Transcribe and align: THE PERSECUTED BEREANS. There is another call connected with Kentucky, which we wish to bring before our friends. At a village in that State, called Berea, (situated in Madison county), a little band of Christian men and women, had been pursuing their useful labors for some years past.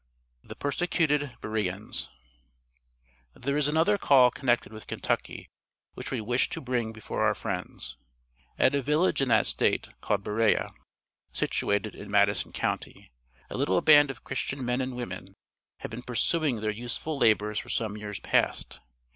THE 0.43 0.55
PERSECUTED 0.55 1.37
BEREANS. 1.41 2.09
There 3.35 3.55
is 3.55 3.67
another 3.67 3.99
call 3.99 4.31
connected 4.31 4.73
with 4.73 4.87
Kentucky, 4.87 5.47
which 5.93 6.09
we 6.09 6.19
wish 6.19 6.49
to 6.49 6.59
bring 6.59 6.91
before 6.91 7.21
our 7.23 7.35
friends. 7.35 7.97
At 8.57 8.73
a 8.73 8.81
village 8.81 9.21
in 9.21 9.27
that 9.29 9.45
State, 9.45 9.89
called 10.01 10.23
Berea, 10.23 10.71
(situated 11.33 11.93
in 11.93 12.09
Madison 12.09 12.51
county), 12.51 13.11
a 13.51 13.57
little 13.57 13.79
band 13.81 14.09
of 14.09 14.23
Christian 14.23 14.65
men 14.65 14.81
and 14.81 14.95
women, 14.95 15.35
had 15.81 15.91
been 15.91 16.01
pursuing 16.01 16.61
their 16.61 16.71
useful 16.71 17.15
labors 17.19 17.59
for 17.59 17.69
some 17.69 17.95
years 17.95 18.19
past. 18.19 18.79